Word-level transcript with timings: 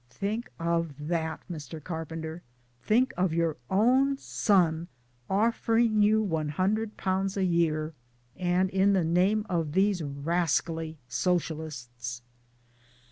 '11 0.19 0.19
Think' 0.19 0.51
of 0.59 1.07
that, 1.09 1.41
Mr. 1.47 1.83
Carpenter, 1.83 2.41
think 2.81 3.13
of 3.17 3.33
your 3.35 3.57
own 3.69 4.17
son 4.17 4.87
offering 5.29 6.01
you 6.01 6.23
100 6.23 6.93
a 7.37 7.43
year, 7.43 7.93
and 8.35 8.71
in 8.71 8.93
the 8.93 9.03
name 9.05 9.45
of 9.47 9.73
these 9.73 10.01
rascally 10.01 10.97
Socialists 11.07 12.23